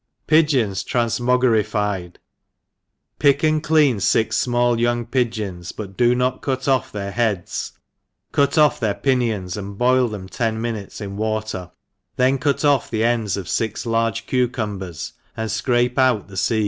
Pigeons 0.25 0.83
tranfmogrtfied. 0.83 2.15
PICK 3.19 3.43
and 3.43 3.61
clean 3.63 3.99
fix 3.99 4.47
fmall 4.47 4.79
young 4.79 5.05
pigeons, 5.05 5.71
but 5.71 5.95
do 5.95 6.15
not 6.15 6.41
cut 6.41 6.67
off 6.67 6.91
their 6.91 7.11
heads, 7.11 7.73
cut 8.31 8.57
oS 8.57 8.79
their 8.79 8.95
pi 8.95 9.11
ni9ns, 9.11 9.57
and 9.57 9.77
boil 9.77 10.07
them 10.07 10.27
ten 10.27 10.59
minutes 10.59 11.01
in 11.01 11.17
water, 11.17 11.69
then 12.15 12.39
cut 12.39 12.65
off 12.65 12.89
the 12.89 13.01
endsof 13.01 13.45
iix 13.45 13.85
large 13.85 14.25
cucumbers 14.25 15.13
and 15.37 15.51
fcrape 15.51 15.99
out 15.99 16.27
the 16.29 16.33
fec! 16.33 16.59